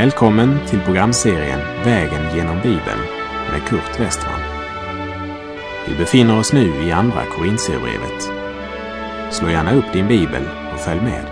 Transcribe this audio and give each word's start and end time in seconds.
Välkommen 0.00 0.66
till 0.66 0.80
programserien 0.80 1.60
Vägen 1.84 2.36
genom 2.36 2.56
Bibeln 2.56 3.00
med 3.50 3.62
Kurt 3.68 4.00
Westman. 4.00 4.40
Vi 5.88 5.94
befinner 5.94 6.38
oss 6.38 6.52
nu 6.52 6.84
i 6.84 6.92
Andra 6.92 7.24
Korintierbrevet. 7.24 8.22
Slå 9.30 9.48
gärna 9.48 9.74
upp 9.74 9.92
din 9.92 10.08
bibel 10.08 10.42
och 10.72 10.80
följ 10.80 11.00
med. 11.00 11.26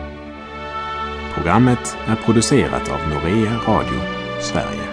Programmet 1.35 1.97
är 2.07 2.17
producerat 2.17 2.91
av 2.91 2.99
Norea 3.09 3.57
Radio 3.67 4.01
Sverige. 4.41 4.89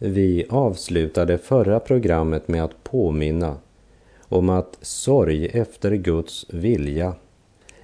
Vi 0.00 0.46
avslutade 0.50 1.38
förra 1.38 1.80
programmet 1.80 2.48
med 2.48 2.64
att 2.64 2.84
påminna 2.84 3.56
om 4.28 4.50
att 4.50 4.78
sorg 4.80 5.46
efter 5.46 5.90
Guds 5.94 6.46
vilja 6.50 7.14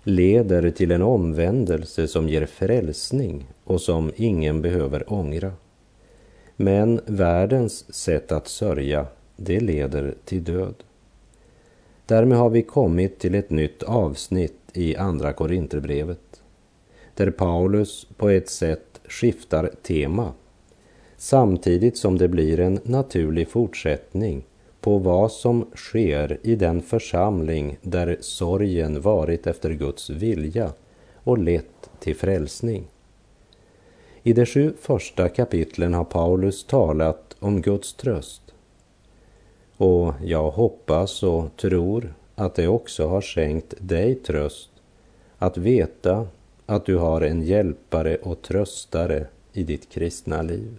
leder 0.08 0.70
till 0.70 0.90
en 0.90 1.02
omvändelse 1.02 2.08
som 2.08 2.28
ger 2.28 2.46
frälsning 2.46 3.46
och 3.64 3.80
som 3.80 4.12
ingen 4.16 4.62
behöver 4.62 5.12
ångra. 5.12 5.52
Men 6.56 7.00
världens 7.06 7.94
sätt 7.94 8.32
att 8.32 8.48
sörja, 8.48 9.06
det 9.36 9.60
leder 9.60 10.14
till 10.24 10.44
död. 10.44 10.74
Därmed 12.06 12.38
har 12.38 12.50
vi 12.50 12.62
kommit 12.62 13.18
till 13.18 13.34
ett 13.34 13.50
nytt 13.50 13.82
avsnitt 13.82 14.60
i 14.72 14.96
Andra 14.96 15.32
Korinterbrevet, 15.32 16.42
där 17.14 17.30
Paulus 17.30 18.06
på 18.16 18.28
ett 18.28 18.48
sätt 18.48 19.00
skiftar 19.08 19.70
tema, 19.82 20.32
samtidigt 21.16 21.96
som 21.96 22.18
det 22.18 22.28
blir 22.28 22.60
en 22.60 22.80
naturlig 22.84 23.48
fortsättning 23.48 24.44
på 24.88 24.98
vad 24.98 25.32
som 25.32 25.66
sker 25.74 26.38
i 26.42 26.56
den 26.56 26.82
församling 26.82 27.78
där 27.82 28.16
sorgen 28.20 29.00
varit 29.00 29.46
efter 29.46 29.70
Guds 29.70 30.10
vilja 30.10 30.72
och 31.14 31.38
lett 31.38 31.90
till 31.98 32.16
frälsning. 32.16 32.84
I 34.22 34.32
de 34.32 34.46
sju 34.46 34.72
första 34.80 35.28
kapitlen 35.28 35.94
har 35.94 36.04
Paulus 36.04 36.64
talat 36.64 37.36
om 37.38 37.62
Guds 37.62 37.94
tröst. 37.94 38.42
Och 39.76 40.12
jag 40.24 40.50
hoppas 40.50 41.22
och 41.22 41.56
tror 41.56 42.14
att 42.34 42.54
det 42.54 42.68
också 42.68 43.08
har 43.08 43.20
skänkt 43.20 43.74
dig 43.78 44.14
tröst 44.14 44.70
att 45.38 45.56
veta 45.56 46.26
att 46.66 46.86
du 46.86 46.96
har 46.96 47.20
en 47.20 47.42
hjälpare 47.42 48.16
och 48.16 48.42
tröstare 48.42 49.26
i 49.52 49.62
ditt 49.62 49.88
kristna 49.88 50.42
liv. 50.42 50.78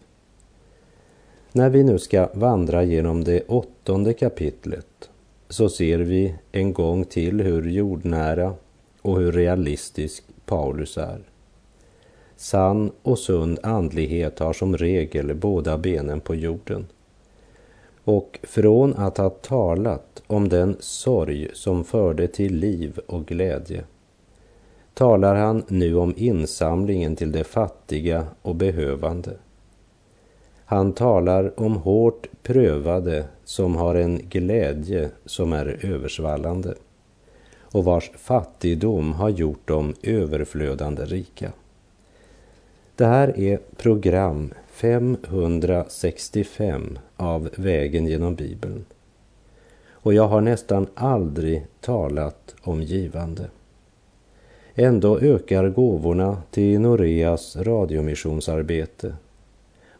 När 1.51 1.69
vi 1.69 1.83
nu 1.83 1.99
ska 1.99 2.29
vandra 2.33 2.83
genom 2.83 3.23
det 3.23 3.41
åttonde 3.47 4.13
kapitlet 4.13 5.09
så 5.49 5.69
ser 5.69 5.99
vi 5.99 6.35
en 6.51 6.73
gång 6.73 7.05
till 7.05 7.41
hur 7.41 7.69
jordnära 7.69 8.53
och 9.01 9.19
hur 9.19 9.31
realistisk 9.31 10.23
Paulus 10.45 10.97
är. 10.97 11.19
Sann 12.35 12.91
och 13.01 13.19
sund 13.19 13.59
andlighet 13.63 14.39
har 14.39 14.53
som 14.53 14.77
regel 14.77 15.35
båda 15.35 15.77
benen 15.77 16.19
på 16.19 16.35
jorden. 16.35 16.87
Och 18.03 18.39
från 18.43 18.93
att 18.93 19.17
ha 19.17 19.29
talat 19.29 20.23
om 20.27 20.49
den 20.49 20.77
sorg 20.79 21.49
som 21.53 21.83
förde 21.83 22.27
till 22.27 22.55
liv 22.55 22.99
och 23.07 23.25
glädje 23.25 23.83
talar 24.93 25.35
han 25.35 25.63
nu 25.67 25.95
om 25.95 26.13
insamlingen 26.17 27.15
till 27.15 27.31
de 27.31 27.43
fattiga 27.43 28.25
och 28.41 28.55
behövande. 28.55 29.31
Han 30.69 30.93
talar 30.93 31.59
om 31.59 31.75
hårt 31.75 32.27
prövade 32.43 33.25
som 33.43 33.75
har 33.75 33.95
en 33.95 34.17
glädje 34.17 35.09
som 35.25 35.53
är 35.53 35.85
översvallande 35.85 36.73
och 37.61 37.83
vars 37.83 38.11
fattigdom 38.15 39.13
har 39.13 39.29
gjort 39.29 39.67
dem 39.67 39.93
överflödande 40.03 41.05
rika. 41.05 41.51
Det 42.95 43.05
här 43.05 43.39
är 43.39 43.59
program 43.77 44.53
565 44.67 46.99
av 47.17 47.49
Vägen 47.55 48.05
genom 48.05 48.35
Bibeln. 48.35 48.85
Och 49.91 50.13
jag 50.13 50.27
har 50.27 50.41
nästan 50.41 50.87
aldrig 50.93 51.65
talat 51.81 52.55
om 52.61 52.81
givande. 52.81 53.49
Ändå 54.75 55.19
ökar 55.19 55.69
gåvorna 55.69 56.41
till 56.51 56.79
Noreas 56.79 57.55
radiomissionsarbete 57.55 59.13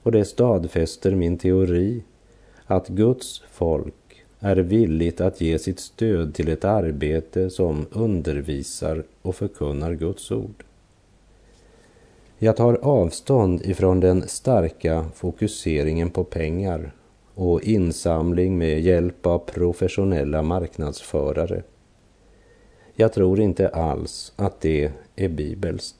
och 0.03 0.11
det 0.11 0.25
stadfäster 0.25 1.15
min 1.15 1.37
teori 1.37 2.03
att 2.65 2.87
Guds 2.87 3.43
folk 3.51 4.25
är 4.39 4.55
villigt 4.55 5.21
att 5.21 5.41
ge 5.41 5.59
sitt 5.59 5.79
stöd 5.79 6.33
till 6.33 6.49
ett 6.49 6.65
arbete 6.65 7.49
som 7.49 7.85
undervisar 7.91 9.03
och 9.21 9.35
förkunnar 9.35 9.93
Guds 9.93 10.31
ord. 10.31 10.63
Jag 12.37 12.55
tar 12.55 12.73
avstånd 12.73 13.61
ifrån 13.65 13.99
den 13.99 14.27
starka 14.27 15.05
fokuseringen 15.15 16.09
på 16.09 16.23
pengar 16.23 16.91
och 17.33 17.63
insamling 17.63 18.57
med 18.57 18.81
hjälp 18.81 19.25
av 19.25 19.39
professionella 19.39 20.41
marknadsförare. 20.41 21.63
Jag 22.95 23.13
tror 23.13 23.39
inte 23.39 23.69
alls 23.69 24.33
att 24.35 24.61
det 24.61 24.91
är 25.15 25.29
bibelskt. 25.29 25.98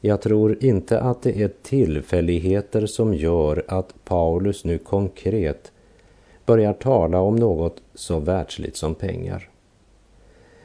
Jag 0.00 0.20
tror 0.20 0.64
inte 0.64 1.00
att 1.00 1.22
det 1.22 1.42
är 1.42 1.50
tillfälligheter 1.62 2.86
som 2.86 3.14
gör 3.14 3.64
att 3.68 3.94
Paulus 4.04 4.64
nu 4.64 4.78
konkret 4.78 5.72
börjar 6.46 6.72
tala 6.72 7.20
om 7.20 7.36
något 7.36 7.82
så 7.94 8.18
världsligt 8.18 8.76
som 8.76 8.94
pengar. 8.94 9.48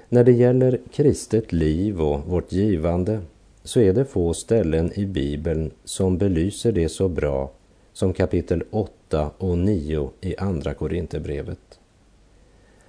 När 0.10 0.24
det 0.24 0.32
gäller 0.32 0.80
kristet 0.94 1.54
liv 1.54 2.02
och 2.02 2.20
vårt 2.26 2.52
givande 2.52 3.20
så 3.64 3.80
är 3.80 3.94
det 3.94 4.06
få 4.06 4.34
ställen 4.34 4.92
i 5.00 5.06
Bibeln 5.06 5.72
som 5.84 6.18
belyser 6.18 6.72
det 6.72 6.90
så 6.90 7.08
bra 7.08 7.52
som 7.94 8.14
kapitel 8.14 8.64
8 8.70 9.32
och 9.38 9.58
9 9.58 10.10
i 10.22 10.38
Andra 10.38 10.74
Korinthierbrevet. 10.74 11.80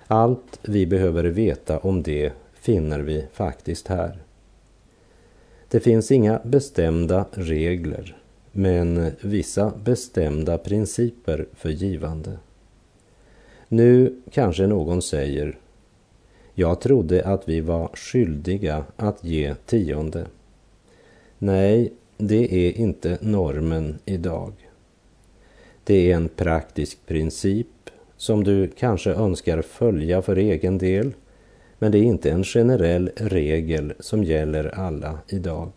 Allt 0.07 0.61
vi 0.63 0.87
behöver 0.87 1.25
veta 1.25 1.79
om 1.79 2.03
det 2.03 2.33
finner 2.55 3.01
vi 3.01 3.25
faktiskt 3.33 3.89
här. 3.89 4.26
Det 5.71 5.81
finns 5.81 6.11
inga 6.11 6.41
bestämda 6.45 7.27
regler, 7.33 8.17
men 8.53 9.11
vissa 9.21 9.73
bestämda 9.85 10.59
principer 10.59 11.47
för 11.55 11.69
givande. 11.69 12.39
Nu 13.69 14.21
kanske 14.31 14.67
någon 14.67 15.03
säger, 15.03 15.59
jag 16.55 16.81
trodde 16.81 17.25
att 17.25 17.49
vi 17.49 17.61
var 17.61 17.89
skyldiga 17.95 18.85
att 18.97 19.25
ge 19.25 19.55
tionde. 19.55 20.27
Nej, 21.39 21.93
det 22.17 22.69
är 22.69 22.73
inte 22.73 23.19
normen 23.21 23.99
idag. 24.05 24.53
Det 25.85 26.11
är 26.11 26.17
en 26.17 26.29
praktisk 26.29 27.07
princip 27.07 27.67
som 28.17 28.45
du 28.45 28.69
kanske 28.69 29.11
önskar 29.11 29.63
följa 29.63 30.23
för 30.23 30.37
egen 30.37 30.79
del 30.79 31.13
men 31.79 31.93
det 31.93 31.99
är 31.99 32.03
inte 32.03 32.31
en 32.31 32.45
generell 32.45 33.11
regel 33.17 33.93
som 34.01 34.25
gäller 34.25 34.75
alla 34.75 35.19
idag. 35.29 35.71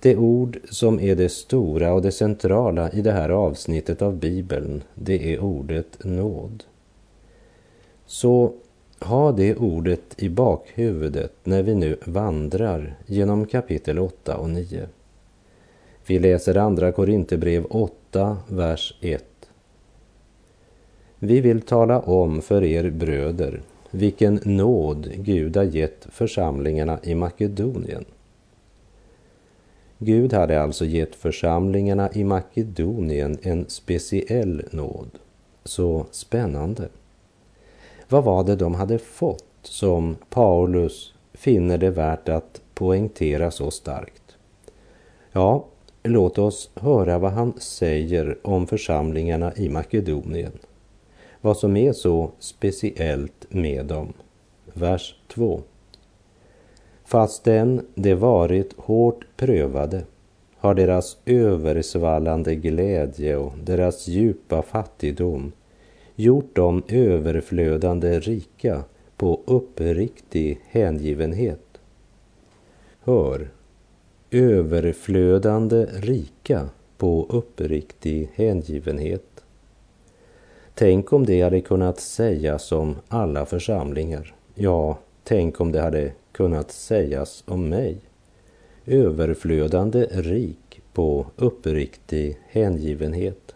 Det 0.00 0.16
ord 0.16 0.58
som 0.70 1.00
är 1.00 1.14
det 1.14 1.28
stora 1.28 1.92
och 1.92 2.02
det 2.02 2.12
centrala 2.12 2.90
i 2.90 3.02
det 3.02 3.12
här 3.12 3.28
avsnittet 3.28 4.02
av 4.02 4.16
Bibeln, 4.16 4.82
det 4.94 5.34
är 5.34 5.40
ordet 5.40 6.04
nåd. 6.04 6.64
Så 8.06 8.52
ha 9.00 9.32
det 9.32 9.56
ordet 9.56 10.22
i 10.22 10.28
bakhuvudet 10.28 11.32
när 11.44 11.62
vi 11.62 11.74
nu 11.74 11.96
vandrar 12.04 12.94
genom 13.06 13.46
kapitel 13.46 13.98
8 13.98 14.36
och 14.36 14.50
9. 14.50 14.88
Vi 16.06 16.18
läser 16.18 16.56
andra 16.56 16.92
Korinthierbrev 16.92 17.64
8, 17.70 18.36
vers 18.48 18.94
1. 19.00 19.24
Vi 21.18 21.40
vill 21.40 21.60
tala 21.60 22.00
om 22.00 22.42
för 22.42 22.64
er 22.64 22.90
bröder 22.90 23.60
vilken 23.90 24.40
nåd 24.44 25.10
Gud 25.14 25.56
har 25.56 25.64
gett 25.64 26.06
församlingarna 26.10 26.98
i 27.02 27.14
Makedonien. 27.14 28.04
Gud 29.98 30.32
hade 30.32 30.62
alltså 30.62 30.84
gett 30.84 31.14
församlingarna 31.14 32.10
i 32.12 32.24
Makedonien 32.24 33.38
en 33.42 33.64
speciell 33.68 34.62
nåd. 34.70 35.10
Så 35.64 36.06
spännande. 36.10 36.88
Vad 38.08 38.24
var 38.24 38.44
det 38.44 38.56
de 38.56 38.74
hade 38.74 38.98
fått 38.98 39.44
som 39.62 40.16
Paulus 40.30 41.14
finner 41.32 41.78
det 41.78 41.90
värt 41.90 42.28
att 42.28 42.60
poängtera 42.74 43.50
så 43.50 43.70
starkt? 43.70 44.36
Ja, 45.32 45.64
låt 46.02 46.38
oss 46.38 46.70
höra 46.74 47.18
vad 47.18 47.32
han 47.32 47.52
säger 47.58 48.38
om 48.42 48.66
församlingarna 48.66 49.52
i 49.56 49.68
Makedonien 49.68 50.52
vad 51.40 51.56
som 51.56 51.76
är 51.76 51.92
så 51.92 52.30
speciellt 52.38 53.46
med 53.48 53.86
dem. 53.86 54.12
Vers 54.72 55.14
2. 55.28 55.60
Fastän 57.04 57.86
de 57.94 58.14
varit 58.14 58.72
hårt 58.76 59.24
prövade 59.36 60.04
har 60.56 60.74
deras 60.74 61.16
översvallande 61.24 62.54
glädje 62.54 63.36
och 63.36 63.52
deras 63.62 64.08
djupa 64.08 64.62
fattigdom 64.62 65.52
gjort 66.14 66.56
dem 66.56 66.82
överflödande 66.88 68.20
rika 68.20 68.84
på 69.16 69.40
uppriktig 69.46 70.60
hängivenhet. 70.66 71.80
Hör, 73.00 73.48
överflödande 74.30 75.86
rika 75.92 76.68
på 76.98 77.26
uppriktig 77.28 78.30
hängivenhet. 78.34 79.39
Tänk 80.80 81.12
om 81.12 81.26
det 81.26 81.42
hade 81.42 81.60
kunnat 81.60 82.00
sägas 82.00 82.72
om 82.72 82.96
alla 83.08 83.46
församlingar. 83.46 84.34
Ja, 84.54 84.98
tänk 85.24 85.60
om 85.60 85.72
det 85.72 85.80
hade 85.80 86.12
kunnat 86.32 86.70
sägas 86.70 87.44
om 87.46 87.68
mig. 87.68 87.96
Överflödande 88.86 90.06
rik 90.10 90.80
på 90.92 91.26
uppriktig 91.36 92.38
hängivenhet. 92.48 93.54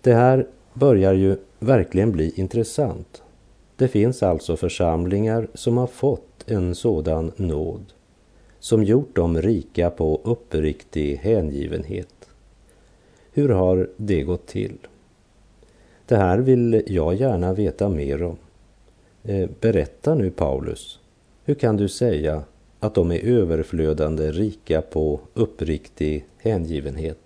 Det 0.00 0.14
här 0.14 0.46
börjar 0.74 1.12
ju 1.12 1.36
verkligen 1.58 2.12
bli 2.12 2.32
intressant. 2.36 3.22
Det 3.76 3.88
finns 3.88 4.22
alltså 4.22 4.56
församlingar 4.56 5.48
som 5.54 5.76
har 5.76 5.86
fått 5.86 6.44
en 6.46 6.74
sådan 6.74 7.32
nåd 7.36 7.92
som 8.58 8.84
gjort 8.84 9.16
dem 9.16 9.42
rika 9.42 9.90
på 9.90 10.20
uppriktig 10.24 11.16
hängivenhet. 11.16 12.28
Hur 13.32 13.48
har 13.48 13.90
det 13.96 14.22
gått 14.22 14.46
till? 14.46 14.78
Det 16.12 16.18
här 16.18 16.38
vill 16.38 16.82
jag 16.86 17.14
gärna 17.14 17.52
veta 17.52 17.88
mer 17.88 18.22
om. 18.22 18.36
Eh, 19.22 19.50
berätta 19.60 20.14
nu 20.14 20.30
Paulus, 20.30 21.00
hur 21.44 21.54
kan 21.54 21.76
du 21.76 21.88
säga 21.88 22.42
att 22.80 22.94
de 22.94 23.12
är 23.12 23.24
överflödande 23.24 24.30
rika 24.30 24.82
på 24.82 25.20
uppriktig 25.34 26.26
hängivenhet? 26.38 27.18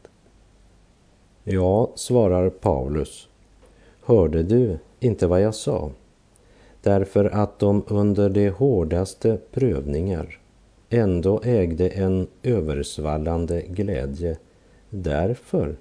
Ja, 1.45 1.91
svarar 1.95 2.51
Paulus, 2.51 3.29
hörde 4.05 4.43
du 4.43 4.79
inte 5.01 5.27
vad 5.27 5.41
jag 5.41 5.55
sa? 5.55 5.91
Därför 6.83 7.25
att 7.25 7.59
de 7.59 7.85
under 7.89 8.29
de 8.29 8.49
hårdaste 8.49 9.39
prövningar 9.53 10.39
ändå 10.91 11.41
ägde 11.45 11.89
en 11.89 12.27
översvallande 12.43 13.63
glädje. 13.63 14.37
Därför 14.91 15.77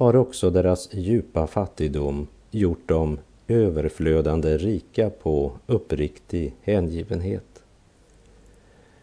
har 0.00 0.16
också 0.16 0.50
deras 0.50 0.88
djupa 0.92 1.46
fattigdom 1.46 2.26
gjort 2.50 2.88
dem 2.88 3.18
överflödande 3.48 4.56
rika 4.56 5.10
på 5.10 5.52
uppriktig 5.66 6.54
hängivenhet. 6.62 7.62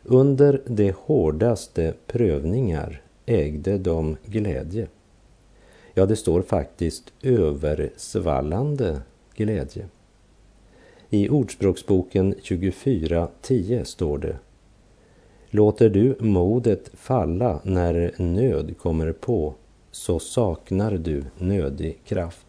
Under 0.03 0.61
de 0.65 0.91
hårdaste 0.91 1.93
prövningar 2.07 3.01
ägde 3.25 3.77
de 3.77 4.17
glädje. 4.25 4.87
Ja, 5.93 6.05
det 6.05 6.15
står 6.15 6.41
faktiskt 6.41 7.13
översvallande 7.21 9.01
glädje. 9.35 9.87
I 11.09 11.29
Ordspråksboken 11.29 12.35
24.10 12.35 13.83
står 13.83 14.17
det 14.17 14.37
Låter 15.49 15.89
du 15.89 16.15
modet 16.19 16.91
falla 16.93 17.59
när 17.63 18.13
nöd 18.17 18.77
kommer 18.77 19.11
på 19.11 19.53
så 19.97 20.19
saknar 20.19 20.91
du 20.91 21.23
nödig 21.37 21.99
kraft. 22.05 22.47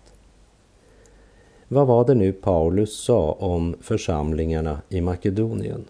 Vad 1.69 1.87
var 1.87 2.07
det 2.07 2.15
nu 2.15 2.33
Paulus 2.33 2.99
sa 2.99 3.33
om 3.33 3.77
församlingarna 3.81 4.81
i 4.89 5.01
Makedonien? 5.01 5.85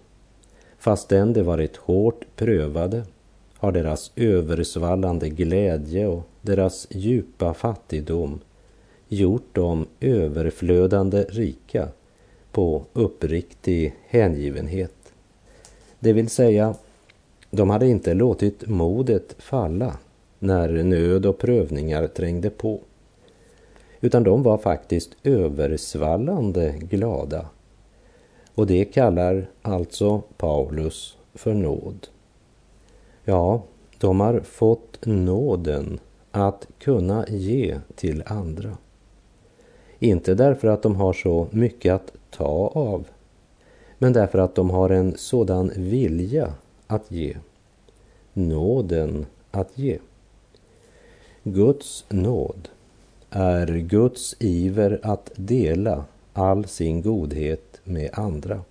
Fastän 0.78 1.32
de 1.32 1.43
varit 1.43 1.76
hårt 1.76 2.25
prövade 2.37 3.02
har 3.56 3.72
deras 3.72 4.12
översvallande 4.16 5.28
glädje 5.28 6.06
och 6.06 6.22
deras 6.43 6.87
djupa 6.90 7.55
fattigdom 7.55 8.40
gjort 9.08 9.54
dem 9.54 9.87
överflödande 10.00 11.25
rika 11.28 11.88
på 12.52 12.84
uppriktig 12.93 13.94
hängivenhet. 14.06 15.12
Det 15.99 16.12
vill 16.12 16.31
säga, 16.31 16.75
de 17.50 17.70
hade 17.70 17.88
inte 17.88 18.14
låtit 18.14 18.69
modet 18.69 19.34
falla 19.38 19.96
när 20.38 20.69
nöd 20.69 21.26
och 21.26 21.38
prövningar 21.38 22.06
trängde 22.06 22.50
på. 22.50 22.81
Utan 24.00 24.23
de 24.23 24.43
var 24.43 24.58
faktiskt 24.58 25.17
översvallande 25.23 26.75
glada. 26.81 27.46
Och 28.55 28.67
det 28.67 28.85
kallar 28.85 29.46
alltså 29.62 30.23
Paulus 30.37 31.17
för 31.35 31.55
nåd. 31.55 32.08
Ja, 33.25 33.62
de 33.99 34.20
har 34.20 34.40
fått 34.40 35.06
nåden 35.06 36.00
att 36.31 36.69
kunna 36.79 37.26
ge 37.29 37.79
till 37.94 38.23
andra. 38.26 38.76
Inte 39.99 40.35
därför 40.35 40.69
att 40.69 40.82
de 40.82 40.96
har 40.96 41.12
så 41.12 41.46
mycket 41.50 41.94
att 41.94 42.12
ta 42.31 42.73
av, 42.75 43.05
men 43.99 44.12
därför 44.12 44.38
att 44.38 44.55
de 44.55 44.70
har 44.70 44.90
en 44.90 45.17
sådan 45.17 45.73
vilja 45.76 46.55
att 46.87 47.11
ge. 47.11 47.37
Nåden 48.32 49.26
att 49.50 49.79
ge. 49.79 49.99
Guds 51.53 52.05
nåd 52.09 52.69
är 53.31 53.67
Guds 53.67 54.37
iver 54.39 55.00
att 55.03 55.31
dela 55.37 56.05
all 56.33 56.67
sin 56.67 57.03
godhet 57.03 57.81
med 57.85 58.11
andra. 58.12 58.62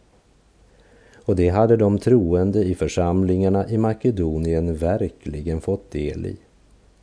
Och 1.26 1.36
det 1.36 1.50
hade 1.50 1.78
de 1.78 2.00
troende 2.00 2.64
i 2.64 2.76
församlingarna 2.76 3.70
i 3.70 3.78
Makedonien 3.78 4.76
verkligen 4.76 5.62
fått 5.62 5.92
del 5.92 6.26
i. 6.26 6.38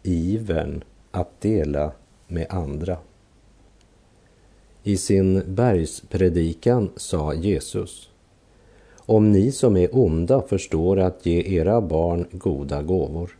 Ivern 0.03 0.85
att 1.11 1.41
dela 1.41 1.93
med 2.29 2.47
andra. 2.51 2.97
I 4.83 4.97
sin 4.97 5.43
bergspredikan 5.47 6.91
sa 6.97 7.35
Jesus 7.35 8.11
Om 8.97 9.33
ni 9.33 9.53
som 9.53 9.77
är 9.77 9.97
onda 9.97 10.43
förstår 10.43 10.99
att 10.99 11.27
ge 11.27 11.59
era 11.59 11.81
barn 11.81 12.27
goda 12.33 12.83
gåvor 12.83 13.37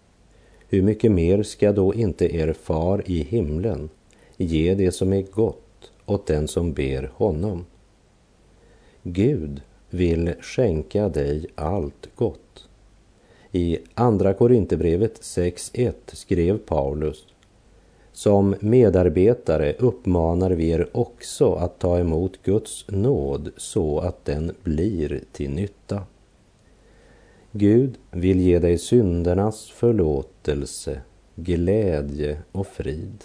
hur 0.69 0.83
mycket 0.83 1.13
mer 1.13 1.43
ska 1.43 1.73
då 1.73 1.95
inte 1.95 2.37
er 2.37 2.53
far 2.53 3.03
i 3.07 3.23
himlen 3.23 3.89
ge 4.37 4.75
det 4.75 4.93
som 4.93 5.13
är 5.13 5.23
gott 5.23 5.91
åt 6.07 6.27
den 6.27 6.49
som 6.49 6.73
ber 6.73 7.11
honom? 7.15 7.67
Gud 9.03 9.61
vill 9.91 10.35
skänka 10.41 11.09
dig 11.09 11.47
allt 11.55 12.09
gott. 12.15 12.69
I 13.53 13.79
Andra 13.95 14.35
Korinthierbrevet 14.35 15.21
6.1 15.21 15.93
skrev 16.07 16.59
Paulus 16.59 17.27
som 18.15 18.55
medarbetare 18.61 19.73
uppmanar 19.79 20.51
vi 20.51 20.71
er 20.71 20.89
också 20.93 21.55
att 21.55 21.79
ta 21.79 21.99
emot 21.99 22.43
Guds 22.43 22.85
nåd 22.89 23.53
så 23.57 23.99
att 23.99 24.25
den 24.25 24.55
blir 24.63 25.21
till 25.33 25.51
nytta. 25.51 26.03
Gud 27.57 27.99
vill 28.11 28.41
ge 28.41 28.59
dig 28.59 28.79
syndernas 28.79 29.71
förlåtelse, 29.71 31.01
glädje 31.37 32.39
och 32.53 32.67
frid. 32.67 33.25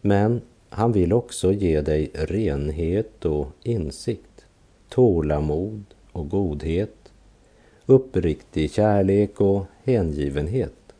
Men 0.00 0.40
han 0.68 0.92
vill 0.92 1.12
också 1.12 1.52
ge 1.52 1.80
dig 1.80 2.10
renhet 2.14 3.24
och 3.24 3.46
insikt, 3.62 4.46
tålamod 4.88 5.84
och 6.12 6.28
godhet, 6.28 7.12
uppriktig 7.86 8.72
kärlek 8.72 9.40
och 9.40 9.64
hängivenhet. 9.84 10.94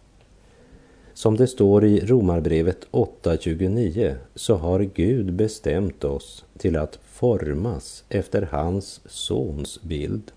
Som 1.15 1.37
det 1.37 1.47
står 1.47 1.85
i 1.85 2.01
Romarbrevet 2.01 2.87
8.29 2.91 4.15
så 4.35 4.55
har 4.55 4.81
Gud 4.81 5.33
bestämt 5.33 6.05
oss 6.05 6.45
till 6.59 6.77
att 6.77 6.99
formas 7.05 8.05
efter 8.09 8.43
hans 8.43 9.01
sons 9.07 9.83
bild. 9.83 10.33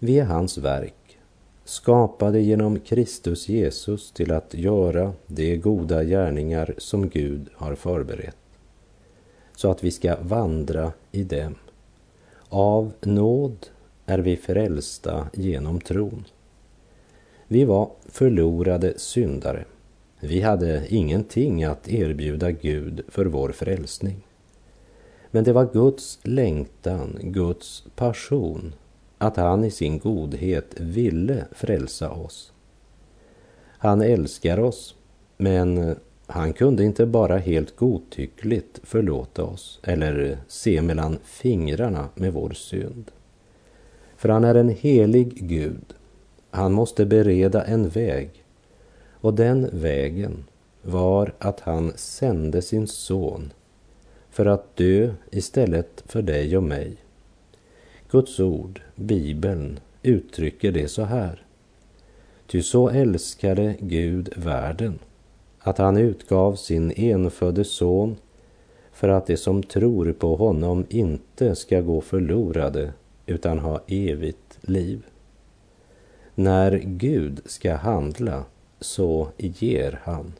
Vi 0.00 0.18
är 0.18 0.24
hans 0.24 0.58
verk, 0.58 1.18
skapade 1.64 2.40
genom 2.40 2.80
Kristus 2.80 3.48
Jesus 3.48 4.12
till 4.12 4.32
att 4.32 4.54
göra 4.54 5.12
de 5.26 5.56
goda 5.56 6.04
gärningar 6.04 6.74
som 6.78 7.08
Gud 7.08 7.48
har 7.54 7.74
förberett, 7.74 8.36
så 9.56 9.70
att 9.70 9.84
vi 9.84 9.90
ska 9.90 10.16
vandra 10.20 10.92
i 11.12 11.24
dem. 11.24 11.54
Av 12.48 12.92
nåd 13.00 13.66
är 14.06 14.18
vi 14.18 14.36
frälsta 14.36 15.28
genom 15.34 15.80
tron. 15.80 16.24
Vi 17.46 17.64
var 17.64 17.90
förlorade 18.06 18.98
syndare. 18.98 19.64
Vi 20.20 20.40
hade 20.40 20.86
ingenting 20.88 21.64
att 21.64 21.88
erbjuda 21.88 22.50
Gud 22.50 23.00
för 23.08 23.26
vår 23.26 23.52
frälsning. 23.52 24.26
Men 25.30 25.44
det 25.44 25.52
var 25.52 25.72
Guds 25.72 26.18
längtan, 26.22 27.18
Guds 27.22 27.84
passion 27.96 28.72
att 29.18 29.36
han 29.36 29.64
i 29.64 29.70
sin 29.70 29.98
godhet 29.98 30.80
ville 30.80 31.44
frälsa 31.52 32.10
oss. 32.10 32.52
Han 33.78 34.02
älskar 34.02 34.60
oss, 34.60 34.94
men 35.36 35.96
han 36.26 36.52
kunde 36.52 36.84
inte 36.84 37.06
bara 37.06 37.38
helt 37.38 37.76
godtyckligt 37.76 38.80
förlåta 38.82 39.44
oss 39.44 39.80
eller 39.82 40.38
se 40.48 40.82
mellan 40.82 41.18
fingrarna 41.24 42.08
med 42.14 42.32
vår 42.32 42.50
synd. 42.50 43.10
För 44.16 44.28
han 44.28 44.44
är 44.44 44.54
en 44.54 44.68
helig 44.68 45.48
Gud. 45.48 45.94
Han 46.50 46.72
måste 46.72 47.06
bereda 47.06 47.64
en 47.64 47.88
väg 47.88 48.44
och 49.20 49.34
den 49.34 49.70
vägen 49.72 50.44
var 50.82 51.32
att 51.38 51.60
han 51.60 51.92
sände 51.96 52.62
sin 52.62 52.86
son 52.86 53.52
för 54.30 54.46
att 54.46 54.76
dö 54.76 55.14
istället 55.30 56.02
för 56.06 56.22
dig 56.22 56.56
och 56.56 56.62
mig. 56.62 56.96
Guds 58.10 58.40
ord, 58.40 58.82
Bibeln, 58.94 59.80
uttrycker 60.02 60.72
det 60.72 60.88
så 60.88 61.02
här. 61.02 61.42
Ty 62.46 62.62
så 62.62 62.88
älskade 62.88 63.76
Gud 63.80 64.32
världen, 64.36 64.98
att 65.58 65.78
han 65.78 65.96
utgav 65.96 66.54
sin 66.54 66.92
enfödde 66.96 67.64
son 67.64 68.16
för 68.92 69.08
att 69.08 69.26
de 69.26 69.36
som 69.36 69.62
tror 69.62 70.12
på 70.12 70.36
honom 70.36 70.86
inte 70.88 71.56
ska 71.56 71.80
gå 71.80 72.00
förlorade 72.00 72.92
utan 73.26 73.58
ha 73.58 73.80
evigt 73.86 74.58
liv. 74.60 75.02
När 76.34 76.78
Gud 76.84 77.40
ska 77.44 77.74
handla 77.74 78.44
så 78.80 79.28
ger 79.36 80.00
han. 80.02 80.32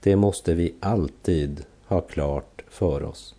Det 0.00 0.16
måste 0.16 0.54
vi 0.54 0.74
alltid 0.80 1.64
ha 1.86 2.00
klart 2.00 2.64
för 2.68 3.02
oss. 3.02 3.35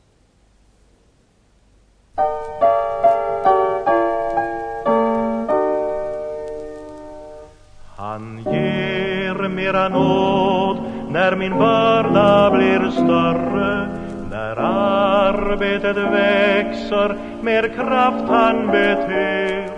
Mera 9.68 9.90
nåd 9.90 10.78
när 11.10 11.36
min 11.36 11.58
börda 11.58 12.52
blir 12.52 12.92
större 12.92 13.88
när 14.32 14.56
arbetet 14.58 15.98
växer 15.98 17.16
mer 17.42 17.68
kraft 17.68 18.30
han 18.30 18.68
beter. 18.68 19.70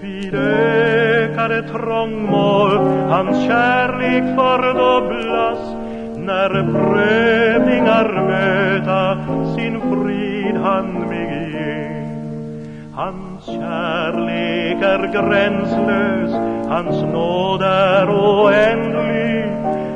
Vid 0.00 0.34
ökade 0.34 1.62
trångmål 1.62 2.76
hans 3.10 3.46
kärlek 3.46 4.36
fördubblas 4.36 5.58
när 6.16 6.48
prövningar 6.48 8.22
möta 8.26 9.18
sin 9.56 9.80
frid 9.80 10.56
han 10.56 11.08
mig 11.08 11.52
ger 11.52 12.08
Hans 12.94 13.46
kärlek 13.46 14.82
är 14.82 15.12
gränslös, 15.12 16.51
hans 16.72 17.02
nåd 17.02 17.62
är 17.62 18.10
oändlig 18.10 19.46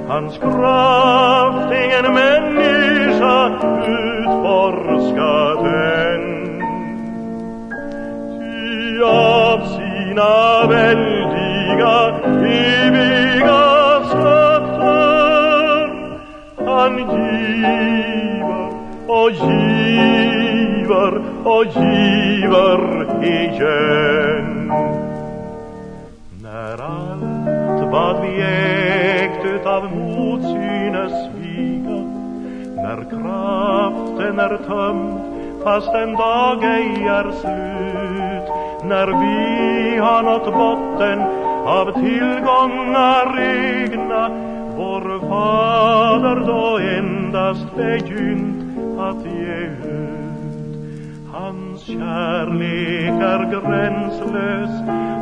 Hans 0.09 0.39
kraft 0.39 1.73
ingen 1.85 2.15
människa 2.15 3.49
utforskat 3.89 5.65
än 5.65 6.23
Ty 8.39 9.03
av 9.05 9.59
sina 9.77 10.67
väldiga, 10.69 11.97
eviga 12.87 13.65
skatter 14.09 15.87
han 16.67 16.99
giver 16.99 18.69
och 19.07 19.31
giver 19.31 21.13
och 21.45 21.65
giver 21.65 22.81
igen. 23.25 24.56
Vad 27.97 28.21
vi 28.23 28.43
ägt 28.43 29.45
utav 29.45 29.85
mod 29.95 30.43
synes 30.43 31.13
sviga, 31.27 32.01
när 32.77 33.01
kraften 33.11 34.39
är 34.39 34.57
tömd 34.69 35.21
fast 35.65 35.95
en 35.95 36.13
dag 36.13 36.65
ej 36.65 37.09
är 37.09 37.29
slut, 37.41 38.49
när 38.85 39.07
vi 39.07 39.99
har 39.99 40.23
nått 40.23 40.45
botten 40.45 41.19
av 41.79 41.93
tillgångar 41.93 43.41
egna 43.41 44.29
vår 44.77 45.21
Fader 45.29 46.47
då 46.47 46.79
endast 46.79 47.77
begynt 47.77 49.01
att 49.01 49.25
ge 49.25 49.57
ut. 49.57 50.17
Hans 51.33 51.81
kärlek 51.81 53.23
är 53.33 53.51
gränslös, 53.51 54.71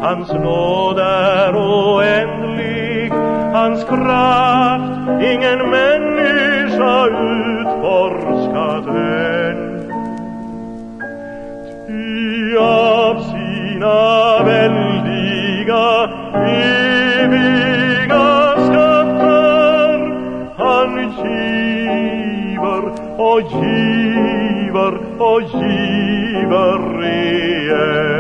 hans 0.04 0.32
nåd 0.32 0.98
är 0.98 1.56
oändlig, 1.56 3.12
hans 3.52 3.84
kraft 3.84 5.22
ingen 5.22 5.70
människa 5.70 7.06
utforskat 7.06 8.86
än. 8.86 9.90
Ty 11.86 12.56
av 12.58 13.20
sina 13.20 14.42
väldiga 14.44 16.10
eviga 17.24 17.64
giver 22.64 22.84
och 23.20 23.40
giver 23.40 24.94
och 25.18 25.42
giver 25.42 27.04
igen. 27.04 28.13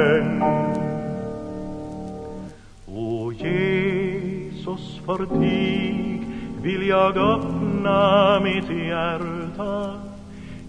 Jesus, 5.04 5.28
för 5.28 5.40
dig 5.40 6.22
vill 6.62 6.88
jag 6.88 7.16
öppna 7.16 8.40
mitt 8.40 8.70
hjärta 8.70 9.92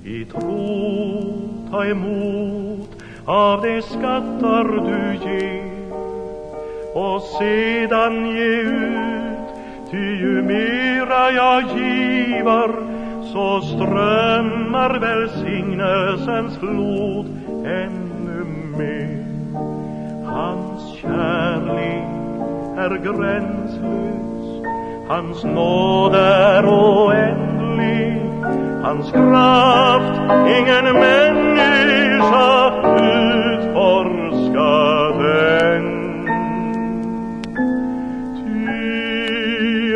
i 0.03 0.25
tro 0.25 1.67
ta 1.71 1.85
emot 1.85 2.89
av 3.25 3.61
de 3.61 3.81
skatter 3.81 4.63
du 4.63 5.29
ger 5.29 5.65
och 6.93 7.21
sedan 7.21 8.27
ge 8.27 8.61
ut 8.61 9.05
Ty 9.91 9.97
ju 9.97 10.41
mera 10.41 11.31
jag 11.31 11.63
giver 11.63 12.71
så 13.33 13.61
strömmar 13.61 14.99
välsignelsens 14.99 16.57
flod 16.57 17.25
ännu 17.65 18.45
mer. 18.77 19.25
Hans 20.25 20.97
kärlek 21.01 22.15
är 22.77 22.89
gränslös, 22.89 24.14
hans 25.07 25.43
nåd 25.43 26.15
är 26.15 26.65
oändlig, 26.65 28.21
hans 28.83 29.11
kraft 29.11 30.21
ingen 30.57 30.93
människa 30.93 32.71
utforskat 33.55 34.55
än. 35.61 35.95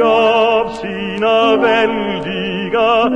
av 0.04 0.70
sina 0.70 1.58
väldiga, 1.58 3.08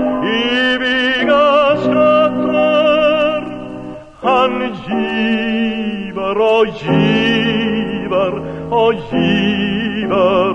eviga 0.74 1.78
skatter. 1.78 3.44
Han 4.22 4.62
giver 4.88 6.38
och 6.38 6.68
giver 6.68 8.34
och 8.70 8.94
giver 8.94 10.53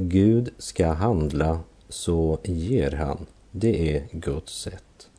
Gud 0.00 0.50
ska 0.58 0.86
handla 0.86 1.60
så 1.88 2.38
ger 2.44 2.90
han. 2.90 3.26
Det 3.50 3.96
är 3.96 4.08
Guds 4.12 4.60
sätt. 4.60 5.10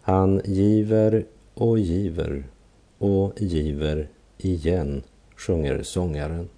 Han 0.00 0.40
giver 0.44 1.26
och 1.54 1.78
giver 1.78 2.44
och 2.98 3.32
giver 3.36 4.08
igen, 4.38 5.02
sjunger 5.36 5.82
sångaren. 5.82 6.48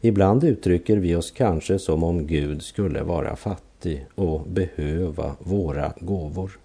Ibland 0.00 0.44
uttrycker 0.44 0.96
vi 0.96 1.14
oss 1.14 1.30
kanske 1.30 1.78
som 1.78 2.04
om 2.04 2.26
Gud 2.26 2.62
skulle 2.62 3.02
vara 3.02 3.36
fattig 3.36 4.06
och 4.14 4.40
behöva 4.40 5.36
våra 5.38 5.92
gåvor. 6.00 6.58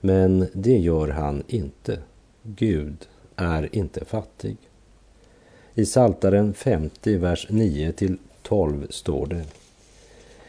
Men 0.00 0.46
det 0.52 0.78
gör 0.78 1.08
han 1.08 1.42
inte. 1.48 1.98
Gud 2.42 3.08
är 3.36 3.76
inte 3.76 4.04
fattig. 4.04 4.56
I 5.78 5.86
Saltaren 5.86 6.54
50, 6.54 7.16
vers 7.16 7.46
9 7.50 7.92
till 7.92 8.16
12 8.42 8.86
står 8.90 9.26
det. 9.26 9.44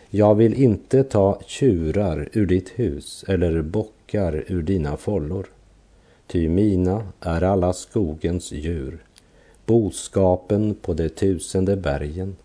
Jag 0.09 0.35
vill 0.35 0.53
inte 0.53 1.03
ta 1.03 1.41
tjurar 1.45 2.29
ur 2.33 2.45
ditt 2.45 2.69
hus 2.69 3.25
eller 3.27 3.61
bockar 3.61 4.43
ur 4.47 4.63
dina 4.63 4.97
follor. 4.97 5.47
Ty 6.27 6.49
mina 6.49 7.07
är 7.19 7.43
alla 7.43 7.73
skogens 7.73 8.51
djur, 8.51 9.03
boskapen 9.65 10.75
på 10.81 10.93
de 10.93 11.09
tusende 11.09 11.75
bergen. 11.75 12.35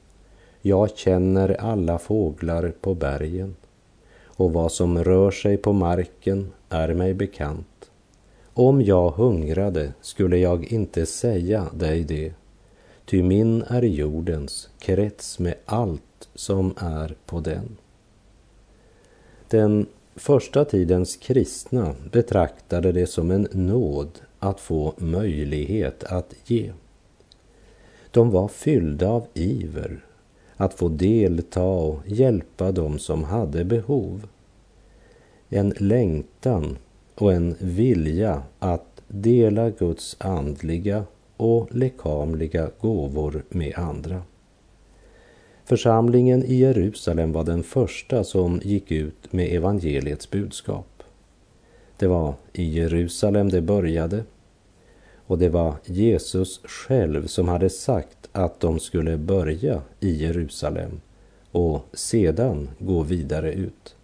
Jag 0.62 0.96
känner 0.96 1.60
alla 1.60 1.98
fåglar 1.98 2.72
på 2.80 2.94
bergen, 2.94 3.56
och 4.24 4.52
vad 4.52 4.72
som 4.72 5.04
rör 5.04 5.30
sig 5.30 5.56
på 5.56 5.72
marken 5.72 6.52
är 6.68 6.94
mig 6.94 7.14
bekant. 7.14 7.90
Om 8.52 8.82
jag 8.82 9.10
hungrade 9.10 9.92
skulle 10.00 10.38
jag 10.38 10.72
inte 10.72 11.06
säga 11.06 11.66
dig 11.74 12.04
det, 12.04 12.32
ty 13.06 13.22
min 13.22 13.62
är 13.62 13.82
jordens 13.82 14.68
krets 14.78 15.38
med 15.38 15.54
allt 15.64 16.28
som 16.34 16.74
är 16.76 17.14
på 17.26 17.40
den. 17.40 17.76
Den 19.48 19.86
första 20.16 20.64
tidens 20.64 21.16
kristna 21.16 21.94
betraktade 22.12 22.92
det 22.92 23.06
som 23.06 23.30
en 23.30 23.48
nåd 23.52 24.20
att 24.38 24.60
få 24.60 24.94
möjlighet 24.98 26.04
att 26.04 26.34
ge. 26.44 26.72
De 28.10 28.30
var 28.30 28.48
fyllda 28.48 29.08
av 29.08 29.26
iver 29.34 30.04
att 30.56 30.74
få 30.74 30.88
delta 30.88 31.62
och 31.62 32.00
hjälpa 32.06 32.72
dem 32.72 32.98
som 32.98 33.24
hade 33.24 33.64
behov. 33.64 34.28
En 35.48 35.74
längtan 35.78 36.78
och 37.14 37.32
en 37.32 37.56
vilja 37.58 38.42
att 38.58 39.02
dela 39.08 39.70
Guds 39.70 40.16
andliga 40.20 41.04
och 41.44 41.74
lekamliga 41.74 42.70
gåvor 42.80 43.44
med 43.48 43.74
andra. 43.78 44.22
Församlingen 45.64 46.44
i 46.44 46.54
Jerusalem 46.54 47.32
var 47.32 47.44
den 47.44 47.62
första 47.62 48.24
som 48.24 48.60
gick 48.64 48.90
ut 48.92 49.32
med 49.32 49.52
evangeliets 49.52 50.30
budskap. 50.30 51.02
Det 51.96 52.06
var 52.06 52.34
i 52.52 52.64
Jerusalem 52.64 53.48
det 53.48 53.60
började 53.60 54.24
och 55.26 55.38
det 55.38 55.48
var 55.48 55.74
Jesus 55.84 56.60
själv 56.64 57.26
som 57.26 57.48
hade 57.48 57.70
sagt 57.70 58.28
att 58.32 58.60
de 58.60 58.80
skulle 58.80 59.16
börja 59.16 59.82
i 60.00 60.10
Jerusalem 60.10 61.00
och 61.50 61.84
sedan 61.92 62.70
gå 62.78 63.02
vidare 63.02 63.52
ut. 63.52 63.96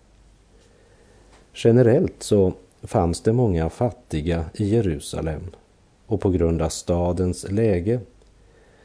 Generellt 1.54 2.23
så 2.23 2.52
fanns 2.82 3.20
det 3.20 3.32
många 3.32 3.70
fattiga 3.70 4.44
i 4.54 4.64
Jerusalem 4.64 5.42
och 6.11 6.21
på 6.21 6.31
grund 6.31 6.62
av 6.62 6.69
stadens 6.69 7.50
läge 7.50 8.00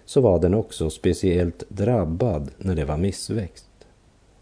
så 0.05 0.22
var 0.22 0.39
den 0.39 0.53
också 0.53 0.89
speciellt 0.89 1.63
drabbad 1.70 2.51
när 2.58 2.75
det 2.75 2.86
var 2.86 2.98
missväxt. 2.98 3.70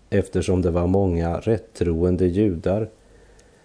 Eftersom 0.10 0.62
det 0.62 0.72
var 0.72 0.88
många 0.88 1.38
rättroende 1.38 2.28
judar 2.28 2.90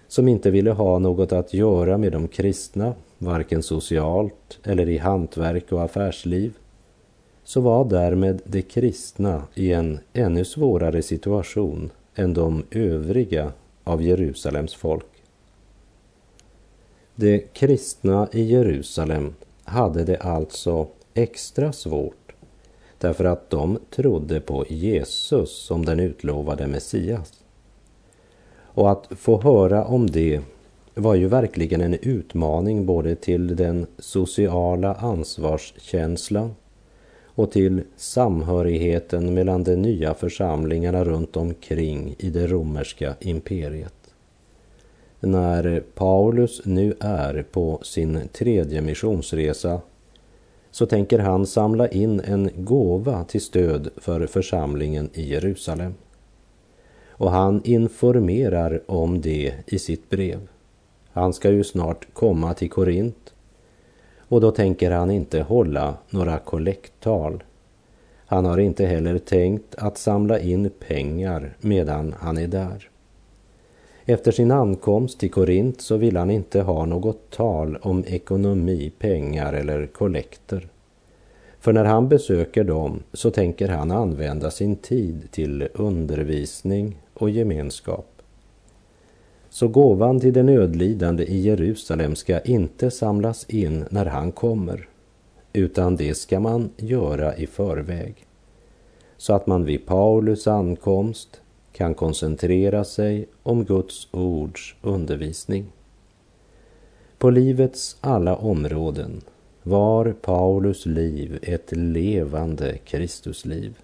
som 0.09 0.29
inte 0.29 0.51
ville 0.51 0.71
ha 0.71 0.99
något 0.99 1.33
att 1.33 1.55
göra 1.55 1.99
med 1.99 2.13
de 2.13 2.29
kristna, 2.29 2.95
varken 3.19 3.63
socialt 3.63 4.59
eller 4.65 4.89
i 4.89 4.99
hantverk 4.99 5.73
och 5.73 5.83
affärsliv, 5.83 6.53
så 7.45 7.61
var 7.61 7.85
därmed 7.85 8.41
de 8.45 8.63
kristna 8.63 9.43
i 9.55 9.73
en 9.73 9.99
ännu 10.13 10.45
svårare 10.45 11.03
situation 11.03 11.91
än 12.15 12.35
de 12.35 12.65
övriga 12.71 13.53
av 13.85 14.03
Jerusalems 14.03 14.75
folk. 14.75 15.18
De 17.21 17.45
kristna 17.53 18.29
i 18.33 18.43
Jerusalem 18.43 19.35
hade 19.65 20.05
det 20.05 20.17
alltså 20.17 20.87
extra 21.15 21.73
svårt 21.73 22.33
därför 22.99 23.25
att 23.25 23.51
de 23.51 23.79
trodde 23.91 24.41
på 24.41 24.65
Jesus 24.69 25.51
som 25.51 25.85
den 25.85 26.01
utlovade 26.01 26.67
Messias. 26.67 27.33
Och 28.61 28.91
att 28.91 29.09
få 29.11 29.41
höra 29.41 29.85
om 29.85 30.11
det 30.11 30.41
var 30.95 31.15
ju 31.15 31.27
verkligen 31.29 31.81
en 31.81 31.95
utmaning 31.95 32.87
både 32.87 33.15
till 33.15 33.57
den 33.57 33.87
sociala 33.99 34.95
ansvarskänslan 34.95 36.55
och 37.25 37.51
till 37.53 37.83
samhörigheten 37.97 39.35
mellan 39.35 39.65
de 39.65 39.77
nya 39.77 40.15
församlingarna 40.15 41.05
runt 41.05 41.37
omkring 41.37 42.15
i 42.19 42.31
det 42.31 42.47
romerska 42.47 43.15
imperiet. 43.21 43.98
När 45.21 45.83
Paulus 45.95 46.61
nu 46.65 46.95
är 47.01 47.43
på 47.43 47.81
sin 47.83 48.29
tredje 48.33 48.81
missionsresa 48.81 49.81
så 50.71 50.87
tänker 50.87 51.19
han 51.19 51.47
samla 51.47 51.89
in 51.89 52.21
en 52.21 52.51
gåva 52.57 53.25
till 53.25 53.41
stöd 53.41 53.89
för 53.97 54.27
församlingen 54.27 55.11
i 55.15 55.23
Jerusalem. 55.23 55.95
Och 57.09 57.31
han 57.31 57.61
informerar 57.65 58.81
om 58.87 59.21
det 59.21 59.55
i 59.67 59.79
sitt 59.79 60.11
brev. 60.11 60.49
Han 61.11 61.33
ska 61.33 61.51
ju 61.51 61.65
snart 61.65 62.07
komma 62.13 62.54
till 62.54 62.71
Korint 62.71 63.35
och 64.19 64.41
då 64.41 64.50
tänker 64.50 64.91
han 64.91 65.11
inte 65.11 65.41
hålla 65.41 65.95
några 66.11 66.39
kollekttal. 66.39 67.43
Han 68.26 68.45
har 68.45 68.59
inte 68.59 68.87
heller 68.87 69.19
tänkt 69.19 69.75
att 69.75 69.99
samla 69.99 70.39
in 70.39 70.71
pengar 70.89 71.57
medan 71.61 72.15
han 72.19 72.39
är 72.39 72.47
där. 72.47 72.91
Efter 74.10 74.32
sin 74.32 74.50
ankomst 74.50 75.21
till 75.21 75.30
Korint 75.30 75.80
så 75.80 75.97
vill 75.97 76.16
han 76.16 76.30
inte 76.30 76.60
ha 76.60 76.86
något 76.86 77.30
tal 77.30 77.76
om 77.76 78.04
ekonomi, 78.06 78.92
pengar 78.99 79.52
eller 79.52 79.86
kollekter. 79.86 80.68
För 81.60 81.73
när 81.73 81.84
han 81.84 82.08
besöker 82.08 82.64
dem 82.64 83.02
så 83.12 83.30
tänker 83.30 83.68
han 83.68 83.90
använda 83.90 84.50
sin 84.50 84.76
tid 84.76 85.30
till 85.30 85.68
undervisning 85.75 86.97
och 87.14 87.30
gemenskap. 87.30 88.23
Så 89.50 89.68
gåvan 89.68 90.21
till 90.21 90.32
den 90.32 90.47
nödlidande 90.47 91.25
i 91.25 91.40
Jerusalem 91.40 92.16
ska 92.16 92.40
inte 92.40 92.90
samlas 92.90 93.44
in 93.44 93.84
när 93.90 94.06
han 94.06 94.32
kommer, 94.32 94.88
utan 95.52 95.97
det 95.97 96.14
ska 96.14 96.40
man 96.40 96.71
göra 96.76 97.36
i 97.36 97.47
förväg. 97.47 98.26
Så 99.16 99.32
att 99.32 99.47
man 99.47 99.64
vid 99.64 99.86
Paulus 99.86 100.47
ankomst 100.47 101.40
kan 101.78 101.95
koncentrera 101.95 102.84
sig 102.84 103.26
om 103.43 103.64
Guds 103.64 104.08
ords 104.10 104.75
undervisning. 104.82 105.67
På 107.19 107.30
livets 107.30 107.97
alla 108.00 108.36
områden 108.36 109.21
var 109.62 110.12
Paulus 110.12 110.86
liv 110.86 111.38
ett 111.43 111.73
levande 111.73 112.78
Kristusliv. 112.78 113.78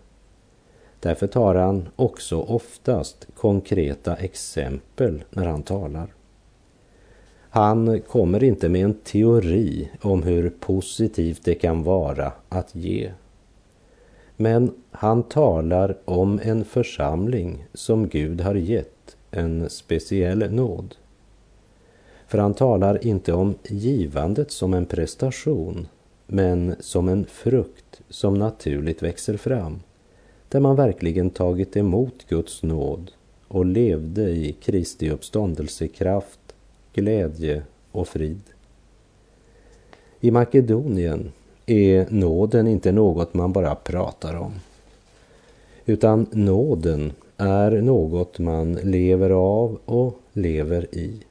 Därför 1.00 1.26
tar 1.26 1.54
han 1.54 1.88
också 1.96 2.40
oftast 2.40 3.26
konkreta 3.34 4.16
exempel 4.16 5.24
när 5.30 5.46
han 5.46 5.62
talar. 5.62 6.14
Han 7.38 8.00
kommer 8.00 8.44
inte 8.44 8.68
med 8.68 8.84
en 8.84 8.94
teori 8.94 9.90
om 10.00 10.22
hur 10.22 10.50
positivt 10.50 11.44
det 11.44 11.54
kan 11.54 11.82
vara 11.82 12.32
att 12.48 12.74
ge. 12.74 13.10
Men 14.36 14.74
han 14.90 15.22
talar 15.22 15.96
om 16.04 16.40
en 16.42 16.64
församling 16.64 17.66
som 17.74 18.08
Gud 18.08 18.40
har 18.40 18.54
gett 18.54 19.16
en 19.30 19.70
speciell 19.70 20.52
nåd. 20.52 20.94
För 22.26 22.38
han 22.38 22.54
talar 22.54 23.06
inte 23.06 23.32
om 23.32 23.54
givandet 23.64 24.50
som 24.50 24.74
en 24.74 24.86
prestation, 24.86 25.88
men 26.26 26.74
som 26.80 27.08
en 27.08 27.24
frukt 27.24 28.00
som 28.08 28.34
naturligt 28.34 29.02
växer 29.02 29.36
fram 29.36 29.80
där 30.48 30.60
man 30.60 30.76
verkligen 30.76 31.30
tagit 31.30 31.76
emot 31.76 32.26
Guds 32.28 32.62
nåd 32.62 33.10
och 33.48 33.66
levde 33.66 34.30
i 34.30 34.52
Kristi 34.52 35.10
uppståndelsekraft, 35.10 36.54
glädje 36.92 37.62
och 37.92 38.08
frid. 38.08 38.40
I 40.20 40.30
Makedonien 40.30 41.32
är 41.66 42.06
nåden 42.10 42.66
inte 42.66 42.92
något 42.92 43.34
man 43.34 43.52
bara 43.52 43.74
pratar 43.74 44.34
om, 44.34 44.52
utan 45.86 46.26
nåden 46.32 47.12
är 47.36 47.70
något 47.70 48.38
man 48.38 48.74
lever 48.74 49.30
av 49.30 49.78
och 49.84 50.18
lever 50.32 50.94
i. 50.94 51.22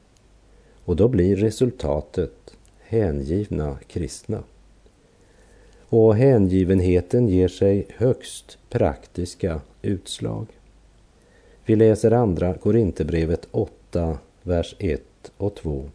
Och 0.85 0.95
då 0.95 1.07
blir 1.07 1.35
resultatet 1.35 2.53
hängivna 2.79 3.77
kristna. 3.87 4.43
Och 5.89 6.15
hängivenheten 6.15 7.27
ger 7.27 7.47
sig 7.47 7.85
högst 7.95 8.57
praktiska 8.69 9.61
utslag. 9.81 10.47
Vi 11.65 11.75
läser 11.75 12.11
andra 12.11 12.53
Korinthierbrevet 12.53 13.47
8, 13.51 14.17
vers 14.43 14.75
1 14.79 15.01
och 15.37 15.55
2. 15.55 15.89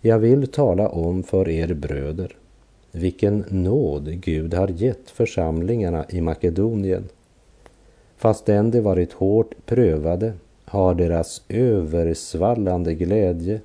Jag 0.00 0.18
vill 0.18 0.46
tala 0.46 0.88
om 0.88 1.22
för 1.22 1.48
er 1.48 1.74
bröder 1.74 2.36
vilken 2.92 3.44
nåd 3.48 4.20
Gud 4.20 4.54
har 4.54 4.68
gett 4.68 5.10
församlingarna 5.10 6.06
i 6.08 6.20
Makedonien. 6.20 7.08
Fastän 8.16 8.70
de 8.70 8.80
varit 8.80 9.12
hårt 9.12 9.54
prövade 9.66 10.32
har 10.64 10.94
deras 10.94 11.42
översvallande 11.48 12.94
glädje 12.94 13.60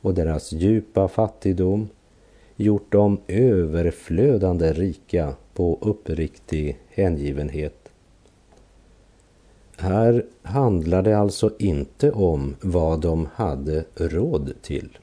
och 0.00 0.14
deras 0.14 0.52
djupa 0.52 1.08
fattigdom 1.08 1.88
gjort 2.56 2.92
dem 2.92 3.20
överflödande 3.26 4.72
rika 4.72 5.34
på 5.54 5.78
uppriktig 5.80 6.78
hängivenhet. 6.88 7.88
Här 9.76 10.26
handlar 10.42 11.02
det 11.02 11.18
alltså 11.18 11.50
inte 11.58 12.10
om 12.10 12.56
vad 12.60 13.00
de 13.00 13.28
hade 13.34 13.84
råd 13.94 14.52
till, 14.62 14.98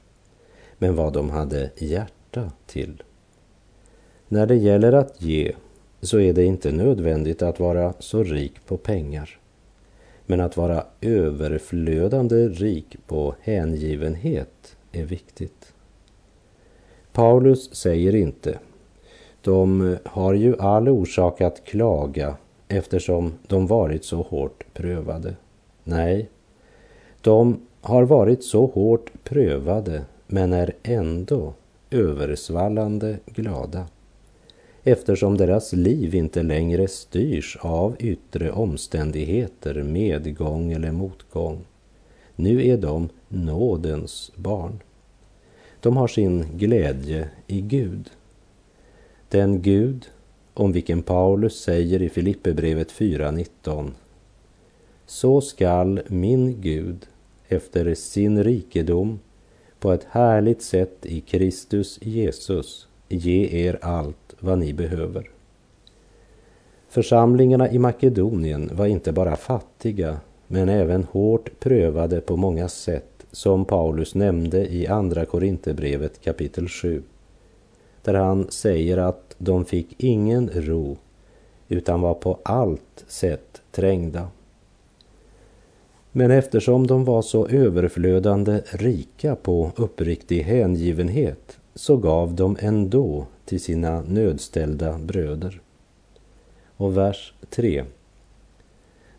men 0.78 0.96
vad 0.96 1.12
de 1.12 1.30
hade 1.30 1.70
hjärta 1.76 2.52
till. 2.66 3.02
När 4.28 4.46
det 4.46 4.56
gäller 4.56 4.92
att 4.92 5.22
ge 5.22 5.52
så 6.00 6.20
är 6.20 6.32
det 6.32 6.44
inte 6.44 6.72
nödvändigt 6.72 7.42
att 7.42 7.60
vara 7.60 7.94
så 7.98 8.22
rik 8.22 8.66
på 8.66 8.76
pengar. 8.76 9.38
Men 10.26 10.40
att 10.40 10.56
vara 10.56 10.84
överflödande 11.00 12.48
rik 12.48 12.96
på 13.06 13.34
hängivenhet 13.40 14.76
är 14.92 15.04
viktigt. 15.04 15.72
Paulus 17.12 17.74
säger 17.74 18.14
inte 18.14 18.58
de 19.42 19.96
har 20.04 20.34
ju 20.34 20.56
all 20.58 20.88
orsak 20.88 21.40
att 21.40 21.64
klaga 21.64 22.36
eftersom 22.68 23.32
de 23.46 23.66
varit 23.66 24.04
så 24.04 24.22
hårt 24.22 24.64
prövade. 24.74 25.34
Nej, 25.84 26.28
de 27.20 27.60
har 27.80 28.02
varit 28.02 28.44
så 28.44 28.66
hårt 28.66 29.10
prövade 29.24 30.04
men 30.26 30.52
är 30.52 30.72
ändå 30.82 31.54
översvallande 31.90 33.18
glada 33.26 33.86
eftersom 34.92 35.36
deras 35.36 35.72
liv 35.72 36.14
inte 36.14 36.42
längre 36.42 36.88
styrs 36.88 37.56
av 37.60 37.96
yttre 37.98 38.52
omständigheter, 38.52 39.82
medgång 39.82 40.72
eller 40.72 40.92
motgång. 40.92 41.64
Nu 42.36 42.66
är 42.66 42.76
de 42.76 43.08
nådens 43.28 44.32
barn. 44.36 44.80
De 45.80 45.96
har 45.96 46.08
sin 46.08 46.46
glädje 46.58 47.28
i 47.46 47.60
Gud. 47.60 48.10
Den 49.28 49.62
Gud 49.62 50.06
om 50.54 50.72
vilken 50.72 51.02
Paulus 51.02 51.60
säger 51.60 52.02
i 52.02 52.08
Filipperbrevet 52.08 52.92
4.19. 52.92 53.90
Så 55.06 55.40
skall 55.40 56.00
min 56.06 56.60
Gud 56.60 57.06
efter 57.48 57.94
sin 57.94 58.44
rikedom 58.44 59.20
på 59.80 59.92
ett 59.92 60.06
härligt 60.10 60.62
sätt 60.62 61.06
i 61.06 61.20
Kristus 61.20 61.98
Jesus 62.02 62.88
ge 63.08 63.66
er 63.66 63.78
allt 63.82 64.27
vad 64.40 64.58
ni 64.58 64.72
behöver. 64.72 65.30
Församlingarna 66.88 67.70
i 67.70 67.78
Makedonien 67.78 68.70
var 68.72 68.86
inte 68.86 69.12
bara 69.12 69.36
fattiga 69.36 70.20
men 70.46 70.68
även 70.68 71.04
hårt 71.04 71.60
prövade 71.60 72.20
på 72.20 72.36
många 72.36 72.68
sätt 72.68 73.26
som 73.32 73.64
Paulus 73.64 74.14
nämnde 74.14 74.72
i 74.72 74.86
Andra 74.86 75.24
Korinthierbrevet 75.24 76.20
kapitel 76.20 76.68
7 76.68 77.02
där 78.02 78.14
han 78.14 78.46
säger 78.50 78.98
att 78.98 79.34
de 79.38 79.64
fick 79.64 79.94
ingen 79.98 80.50
ro 80.54 80.96
utan 81.68 82.00
var 82.00 82.14
på 82.14 82.38
allt 82.42 83.04
sätt 83.06 83.62
trängda. 83.70 84.28
Men 86.12 86.30
eftersom 86.30 86.86
de 86.86 87.04
var 87.04 87.22
så 87.22 87.46
överflödande 87.46 88.60
rika 88.70 89.36
på 89.36 89.70
uppriktig 89.76 90.42
hängivenhet 90.42 91.58
så 91.74 91.96
gav 91.96 92.34
de 92.34 92.56
ändå 92.60 93.26
till 93.48 93.60
sina 93.60 94.02
nödställda 94.02 94.98
bröder. 94.98 95.60
Och 96.76 96.96
vers 96.96 97.34
3. 97.50 97.84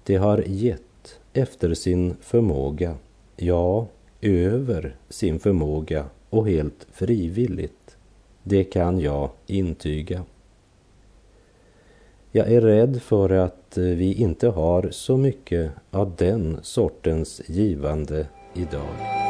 Det 0.04 0.16
har 0.16 0.44
gett 0.48 1.20
efter 1.34 1.74
sin 1.74 2.16
förmåga, 2.22 2.96
ja, 3.36 3.88
över 4.22 4.96
sin 5.10 5.40
förmåga 5.40 6.06
och 6.30 6.50
helt 6.50 6.88
frivilligt. 6.92 7.98
Det 8.44 8.64
kan 8.64 9.00
jag 9.00 9.30
intyga. 9.48 10.24
Jag 12.32 12.52
är 12.52 12.62
rädd 12.62 13.02
för 13.02 13.30
att 13.30 13.78
eh, 13.78 13.84
vi 13.84 14.14
inte 14.14 14.48
har 14.48 14.90
så 14.92 15.18
mycket 15.18 15.72
av 15.92 16.16
den 16.18 16.60
sortens 16.62 17.42
givande 17.48 18.28
idag. 18.54 19.29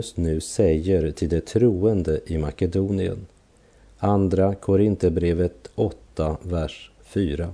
Paulus 0.00 0.16
nu 0.16 0.40
säger 0.40 1.10
till 1.10 1.28
de 1.28 1.40
troende 1.40 2.20
i 2.26 2.38
Makedonien. 2.38 3.26
Andra 3.98 4.54
Korinthierbrevet 4.54 5.70
8, 5.74 6.36
vers 6.42 6.90
4. 7.02 7.48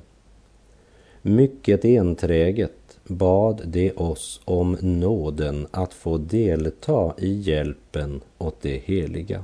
Mycket 1.22 1.84
enträget 1.84 2.98
bad 3.04 3.62
de 3.64 3.92
oss 3.92 4.40
om 4.44 4.76
nåden 4.80 5.66
att 5.70 5.94
få 5.94 6.18
delta 6.18 7.14
i 7.18 7.40
hjälpen 7.40 8.20
åt 8.38 8.62
de 8.62 8.78
heliga. 8.78 9.42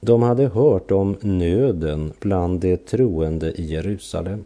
De 0.00 0.22
hade 0.22 0.46
hört 0.46 0.90
om 0.90 1.16
nöden 1.20 2.12
bland 2.20 2.60
de 2.60 2.76
troende 2.76 3.52
i 3.52 3.64
Jerusalem 3.64 4.44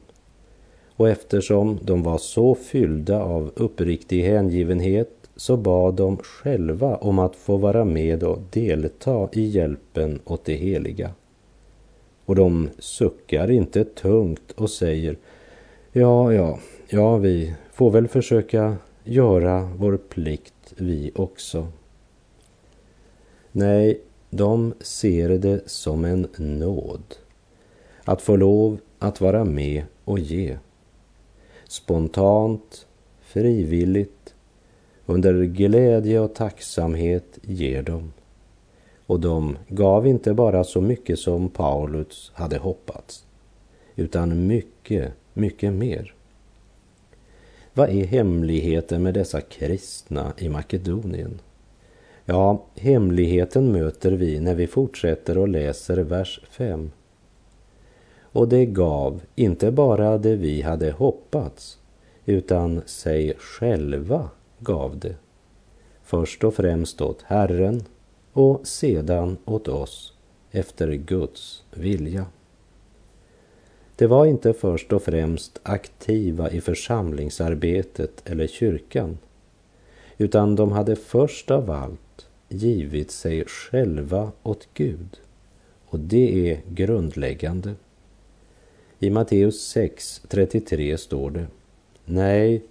och 0.97 1.09
eftersom 1.09 1.79
de 1.83 2.03
var 2.03 2.19
så 2.19 2.55
fyllda 2.55 3.23
av 3.23 3.53
uppriktig 3.57 4.23
hängivenhet 4.23 5.22
så 5.37 5.57
bad 5.57 5.95
de 5.95 6.17
själva 6.17 6.97
om 6.97 7.19
att 7.19 7.37
få 7.37 7.57
vara 7.57 7.85
med 7.85 8.23
och 8.23 8.39
delta 8.51 9.29
i 9.33 9.47
hjälpen 9.47 10.21
åt 10.25 10.45
de 10.45 10.55
heliga. 10.55 11.11
Och 12.25 12.35
de 12.35 12.69
suckar 12.79 13.51
inte 13.51 13.85
tungt 13.85 14.53
och 14.53 14.71
säger 14.71 15.17
Ja, 15.93 16.33
ja, 16.33 16.59
ja, 16.89 17.17
vi 17.17 17.55
får 17.73 17.91
väl 17.91 18.09
försöka 18.09 18.77
göra 19.05 19.71
vår 19.77 19.97
plikt 19.97 20.75
vi 20.77 21.13
också. 21.15 21.67
Nej, 23.53 24.01
de 24.31 24.75
ser 24.81 25.29
det 25.29 25.71
som 25.71 26.05
en 26.05 26.29
nåd 26.37 27.17
att 28.05 28.23
få 28.23 28.37
lov 28.37 28.79
att 28.99 29.21
vara 29.21 29.45
med 29.45 29.85
och 30.05 30.19
ge 30.19 30.59
spontant, 31.69 32.87
frivilligt, 33.21 34.22
under 35.07 35.45
glädje 35.45 36.21
och 36.21 36.35
tacksamhet 36.35 37.39
ger 37.43 37.83
de. 37.83 38.13
Och 39.07 39.21
de 39.21 39.57
gav 39.69 40.07
inte 40.07 40.35
bara 40.35 40.65
så 40.65 40.81
mycket 40.81 41.19
som 41.19 41.49
Paulus 41.49 42.33
hade 42.35 42.59
hoppats, 42.59 43.25
utan 43.97 44.47
mycket, 44.47 45.13
mycket 45.33 45.73
mer. 45.73 46.15
Vad 47.75 47.89
är 47.89 48.05
hemligheten 48.05 49.03
med 49.03 49.15
dessa 49.15 49.41
kristna 49.41 50.33
i 50.39 50.49
Makedonien? 50.49 51.41
Ja, 52.25 52.65
hemligheten 52.75 53.73
möter 53.73 54.13
vi 54.13 54.41
när 54.41 54.55
vi 54.55 54.67
fortsätter 54.67 55.39
och 55.39 55.49
läser 55.49 55.97
vers 55.97 56.41
5 56.51 56.91
och 58.33 58.49
det 58.49 58.67
gav 58.67 59.21
inte 59.35 59.71
bara 59.71 60.19
det 60.19 60.37
vi 60.37 60.63
hade 60.63 60.91
hoppats 60.91 61.79
utan 62.25 62.83
sig 62.87 63.35
själva 63.39 64.31
gav 64.63 64.99
det. 64.99 65.15
Först 66.03 66.45
och 66.45 66.55
främst 66.55 67.01
åt 67.01 67.23
Herren 67.23 67.85
och 68.33 68.67
sedan 68.67 69.37
åt 69.45 69.69
oss 69.69 70.15
efter 70.51 70.93
Guds 70.93 71.63
vilja. 71.71 72.27
Det 73.97 74.07
var 74.07 74.27
inte 74.27 74.53
först 74.53 74.93
och 74.93 75.03
främst 75.03 75.61
aktiva 75.63 76.51
i 76.51 76.61
församlingsarbetet 76.61 78.23
eller 78.25 78.47
kyrkan 78.47 79.19
utan 80.19 80.57
de 80.57 80.73
hade 80.73 80.97
först 80.97 81.51
av 81.51 81.71
allt 81.71 82.27
givit 82.49 83.11
sig 83.11 83.45
själva 83.45 84.33
åt 84.43 84.69
Gud. 84.75 85.21
Och 85.87 85.99
det 85.99 86.51
är 86.51 86.61
grundläggande. 86.69 87.75
I 88.99 89.11
Matteus 89.11 89.77
6.33 89.77 90.97
står 90.97 91.31
det 91.31 91.47
Nej, 92.05 92.63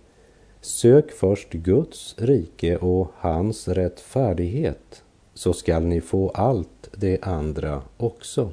sök 0.61 1.11
först 1.11 1.51
Guds 1.51 2.15
rike 2.17 2.77
och 2.77 3.11
hans 3.15 3.67
rättfärdighet 3.67 5.03
så 5.33 5.53
skall 5.53 5.83
ni 5.83 6.01
få 6.01 6.29
allt 6.29 6.89
det 6.97 7.23
andra 7.23 7.81
också. 7.97 8.51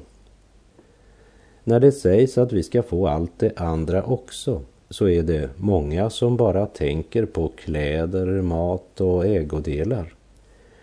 När 1.63 1.79
det 1.79 1.91
sägs 1.91 2.37
att 2.37 2.53
vi 2.53 2.63
ska 2.63 2.83
få 2.83 3.07
allt 3.07 3.39
det 3.39 3.59
andra 3.59 4.03
också 4.03 4.61
så 4.89 5.07
är 5.09 5.23
det 5.23 5.49
många 5.57 6.09
som 6.09 6.37
bara 6.37 6.65
tänker 6.65 7.25
på 7.25 7.51
kläder, 7.55 8.41
mat 8.41 9.01
och 9.01 9.25
ägodelar. 9.25 10.13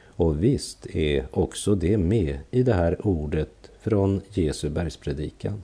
Och 0.06 0.44
visst 0.44 0.86
är 0.86 1.26
också 1.30 1.74
det 1.74 1.98
med 1.98 2.38
i 2.50 2.62
det 2.62 2.72
här 2.72 3.06
ordet 3.06 3.70
från 3.80 4.20
Jesu 4.30 4.70
bergspredikan. 4.70 5.62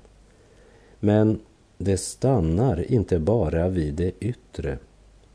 Men 1.00 1.40
det 1.78 1.96
stannar 1.96 2.92
inte 2.92 3.18
bara 3.18 3.68
vid 3.68 3.94
det 3.94 4.12
yttre, 4.20 4.78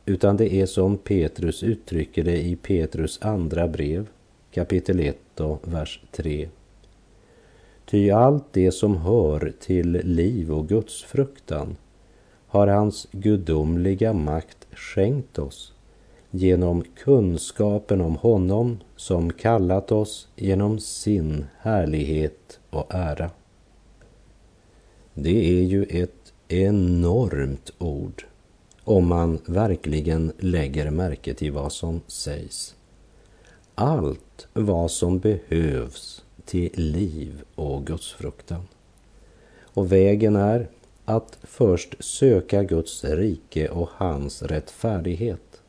utan 0.08 0.38
det 0.38 0.54
är 0.54 0.66
som 0.66 0.98
Petrus 0.98 1.64
uttrycker 1.64 2.24
det 2.24 2.42
i 2.42 2.56
Petrus 2.56 3.20
andra 3.22 3.68
brev, 3.68 4.08
kapitel 4.52 5.00
1 5.00 5.40
och 5.40 5.74
vers 5.74 6.02
3. 6.12 6.50
Ty 7.86 8.10
allt 8.10 8.44
det 8.52 8.72
som 8.72 8.98
hör 8.98 9.54
till 9.60 9.92
liv 9.92 10.52
och 10.52 10.68
Guds 10.68 11.04
fruktan 11.04 11.76
har 12.48 12.68
hans 12.68 13.08
gudomliga 13.12 14.14
makt 14.14 14.68
skänkt 14.72 15.40
oss 15.40 15.74
genom 16.32 16.84
kunskapen 16.96 18.02
om 18.02 18.16
honom 18.16 18.78
som 18.96 19.34
kallat 19.34 19.92
oss 19.92 20.28
genom 20.36 20.80
sin 20.80 21.46
härlighet 21.60 22.60
och 22.70 22.86
ära. 22.90 23.30
Det 25.14 25.60
är 25.60 25.64
ju 25.64 25.84
ett 25.84 26.34
enormt 26.48 27.74
ord 27.78 28.26
om 28.88 29.08
man 29.08 29.40
verkligen 29.46 30.32
lägger 30.40 30.90
märke 30.90 31.34
till 31.34 31.52
vad 31.52 31.72
som 31.72 32.02
sägs. 32.08 32.76
Allt 33.76 34.48
vad 34.54 34.92
som 34.92 35.20
behövs 35.20 36.24
till 36.46 36.72
liv 36.74 37.42
och 37.56 37.86
gudsfruktan. 37.86 38.68
Och 39.62 39.92
vägen 39.92 40.36
är 40.36 40.70
att 41.06 41.38
först 41.44 41.96
söka 42.00 42.64
Guds 42.64 43.04
rike 43.04 43.70
och 43.70 43.90
hans 43.94 44.42
rättfärdighet. 44.42 45.62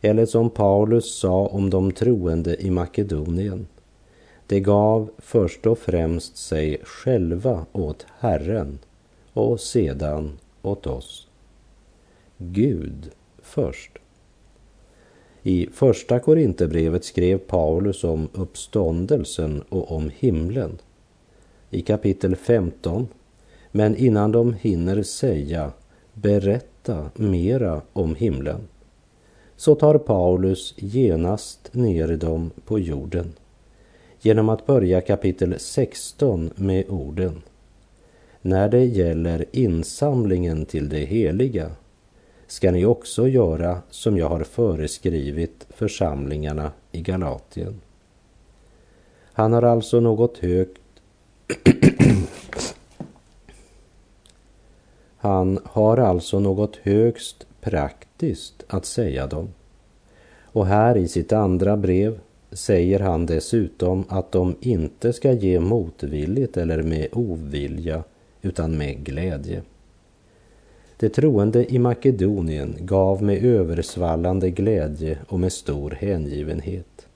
Eller 0.00 0.26
som 0.26 0.50
Paulus 0.50 1.18
sa 1.18 1.46
om 1.46 1.70
de 1.70 1.92
troende 1.92 2.62
i 2.62 2.70
Makedonien. 2.70 3.66
De 4.46 4.60
gav 4.60 5.10
först 5.18 5.66
och 5.66 5.78
främst 5.78 6.36
sig 6.36 6.80
själva 6.84 7.66
åt 7.72 8.06
Herren 8.18 8.78
och 9.32 9.60
sedan 9.60 10.38
åt 10.62 10.86
oss. 10.86 11.29
Gud 12.42 13.10
först. 13.42 13.98
I 15.42 15.68
första 15.72 16.18
Korinthierbrevet 16.18 17.04
skrev 17.04 17.38
Paulus 17.38 18.04
om 18.04 18.28
uppståndelsen 18.32 19.62
och 19.68 19.92
om 19.92 20.10
himlen. 20.18 20.78
I 21.70 21.82
kapitel 21.82 22.36
15. 22.36 23.08
Men 23.72 23.96
innan 23.96 24.32
de 24.32 24.54
hinner 24.54 25.02
säga 25.02 25.72
berätta 26.12 27.10
mera 27.14 27.82
om 27.92 28.14
himlen 28.14 28.68
så 29.56 29.74
tar 29.74 29.98
Paulus 29.98 30.74
genast 30.76 31.74
ner 31.74 32.16
dem 32.16 32.50
på 32.64 32.78
jorden 32.78 33.32
genom 34.20 34.48
att 34.48 34.66
börja 34.66 35.00
kapitel 35.00 35.54
16 35.58 36.50
med 36.54 36.90
orden 36.90 37.42
När 38.42 38.68
det 38.68 38.84
gäller 38.84 39.44
insamlingen 39.52 40.66
till 40.66 40.88
det 40.88 41.04
heliga 41.04 41.70
ska 42.50 42.70
ni 42.70 42.84
också 42.84 43.28
göra 43.28 43.82
som 43.90 44.18
jag 44.18 44.28
har 44.28 44.44
föreskrivit 44.44 45.66
församlingarna 45.68 46.72
i 46.92 47.00
Galatien. 47.00 47.80
Han 49.32 49.52
har 49.52 49.62
alltså 49.62 50.00
något 50.00 50.38
högt 50.38 50.80
Han 55.16 55.58
har 55.64 55.96
alltså 55.96 56.40
något 56.40 56.76
högst 56.76 57.46
praktiskt 57.60 58.64
att 58.68 58.84
säga 58.84 59.26
dem. 59.26 59.48
Och 60.44 60.66
här 60.66 60.96
i 60.96 61.08
sitt 61.08 61.32
andra 61.32 61.76
brev 61.76 62.18
säger 62.52 63.00
han 63.00 63.26
dessutom 63.26 64.04
att 64.08 64.32
de 64.32 64.56
inte 64.60 65.12
ska 65.12 65.32
ge 65.32 65.60
motvilligt 65.60 66.56
eller 66.56 66.82
med 66.82 67.08
ovilja 67.12 68.04
utan 68.42 68.78
med 68.78 69.04
glädje. 69.04 69.62
De 71.00 71.08
troende 71.08 71.72
i 71.72 71.78
Makedonien 71.78 72.76
gav 72.80 73.22
med 73.22 73.44
översvallande 73.44 74.50
glädje 74.50 75.18
och 75.28 75.40
med 75.40 75.52
stor 75.52 75.90
hängivenhet. 75.90 77.08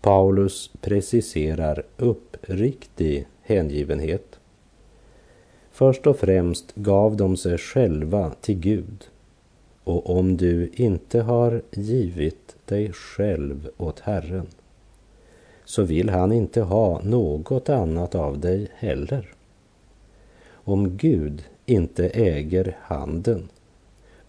Paulus 0.00 0.70
preciserar 0.80 1.82
uppriktig 1.96 3.26
hängivenhet. 3.42 4.38
Först 5.72 6.06
och 6.06 6.16
främst 6.16 6.74
gav 6.74 7.16
de 7.16 7.36
sig 7.36 7.58
själva 7.58 8.32
till 8.40 8.58
Gud. 8.58 9.04
Och 9.84 10.16
om 10.18 10.36
du 10.36 10.70
inte 10.74 11.20
har 11.20 11.62
givit 11.70 12.56
dig 12.64 12.92
själv 12.92 13.68
åt 13.76 14.00
Herren 14.00 14.46
så 15.64 15.82
vill 15.82 16.08
han 16.08 16.32
inte 16.32 16.62
ha 16.62 17.00
något 17.02 17.68
annat 17.68 18.14
av 18.14 18.38
dig 18.38 18.68
heller. 18.74 19.28
Om 20.50 20.96
Gud 20.96 21.44
inte 21.66 22.08
äger 22.08 22.76
handen 22.80 23.48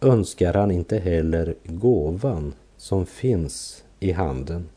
önskar 0.02 0.54
han 0.54 0.72
inte 0.72 0.98
heller 0.98 1.56
gåvan 1.64 2.54
som 2.78 3.06
finns 3.06 3.84
i 4.00 4.12
handen. 4.12 4.70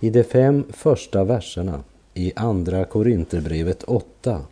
I 0.00 0.10
de 0.10 0.24
fem 0.24 0.64
första 0.70 1.24
verserna 1.24 1.84
i 2.14 2.32
Andra 2.36 2.84
Korinterbrevet 2.84 3.82
8 3.82 4.42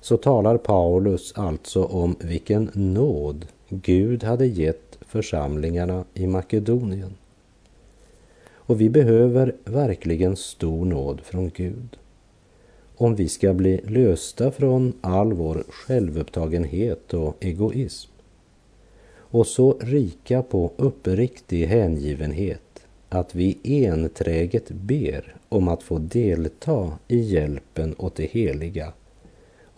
så 0.00 0.16
talar 0.16 0.56
Paulus 0.56 1.32
alltså 1.36 1.84
om 1.84 2.16
vilken 2.20 2.70
nåd 2.74 3.46
Gud 3.68 4.24
hade 4.24 4.46
gett 4.46 4.98
församlingarna 5.00 6.04
i 6.14 6.26
Makedonien. 6.26 7.14
Och 8.54 8.80
vi 8.80 8.90
behöver 8.90 9.54
verkligen 9.64 10.36
stor 10.36 10.84
nåd 10.84 11.20
från 11.20 11.50
Gud 11.50 11.96
om 12.96 13.14
vi 13.14 13.28
ska 13.28 13.54
bli 13.54 13.80
lösta 13.84 14.50
från 14.50 14.92
all 15.00 15.32
vår 15.32 15.64
självupptagenhet 15.68 17.14
och 17.14 17.44
egoism 17.44 18.10
och 19.16 19.46
så 19.46 19.76
rika 19.80 20.42
på 20.42 20.72
uppriktig 20.76 21.66
hängivenhet 21.66 22.60
att 23.08 23.34
vi 23.34 23.58
enträget 23.86 24.70
ber 24.70 25.36
om 25.48 25.68
att 25.68 25.82
få 25.82 25.98
delta 25.98 26.98
i 27.08 27.18
hjälpen 27.18 27.94
åt 27.98 28.14
det 28.16 28.26
heliga 28.26 28.92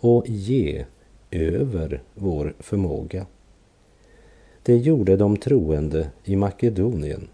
och 0.00 0.24
ge 0.28 0.84
över 1.30 2.02
vår 2.14 2.54
förmåga. 2.58 3.26
Det 4.62 4.76
gjorde 4.76 5.16
de 5.16 5.36
troende 5.36 6.10
i 6.24 6.36
Makedonien. 6.36 7.28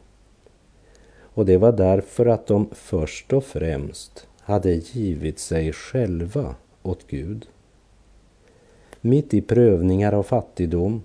Och 1.17 1.47
det 1.47 1.57
var 1.57 1.73
därför 1.73 2.27
att 2.27 2.47
de 2.47 2.69
först 2.73 3.33
och 3.33 3.45
främst 3.45 4.27
hade 4.45 4.75
givit 4.75 5.39
sig 5.39 5.73
själva 5.73 6.55
åt 6.83 7.07
Gud. 7.07 7.47
Mitt 9.01 9.35
i 9.35 9.41
prövningar 9.41 10.13
och 10.13 10.27
fattigdom 10.27 11.03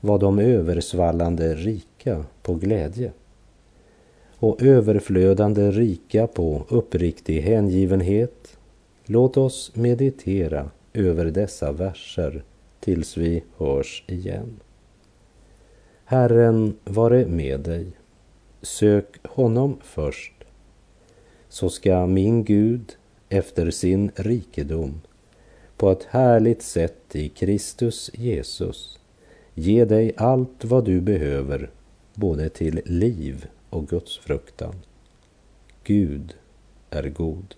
var 0.00 0.18
de 0.18 0.38
översvallande 0.38 1.54
rika 1.54 2.24
på 2.42 2.54
glädje 2.54 3.12
och 4.38 4.62
överflödande 4.62 5.70
rika 5.70 6.26
på 6.26 6.64
uppriktig 6.68 7.40
hängivenhet. 7.40 8.58
Låt 9.04 9.36
oss 9.36 9.72
meditera 9.74 10.70
över 10.92 11.24
dessa 11.24 11.72
verser 11.72 12.44
tills 12.80 13.16
vi 13.16 13.42
hörs 13.56 14.04
igen. 14.06 14.60
Herren 16.04 16.76
vare 16.84 17.26
med 17.26 17.60
dig. 17.60 17.86
Sök 18.62 19.26
honom 19.26 19.76
först 19.82 20.31
så 21.52 21.70
ska 21.70 22.06
min 22.06 22.44
Gud 22.44 22.96
efter 23.28 23.70
sin 23.70 24.10
rikedom 24.14 25.00
på 25.76 25.90
ett 25.90 26.04
härligt 26.04 26.62
sätt 26.62 27.16
i 27.16 27.28
Kristus 27.28 28.10
Jesus 28.14 28.98
ge 29.54 29.84
dig 29.84 30.12
allt 30.16 30.64
vad 30.64 30.84
du 30.84 31.00
behöver 31.00 31.70
både 32.14 32.48
till 32.48 32.80
liv 32.84 33.46
och 33.70 33.88
Guds 33.88 34.18
fruktan. 34.18 34.74
Gud 35.84 36.34
är 36.90 37.08
god. 37.08 37.54